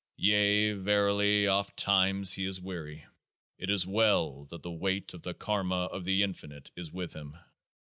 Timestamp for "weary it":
2.59-3.69